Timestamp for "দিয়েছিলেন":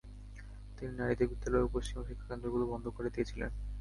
3.15-3.51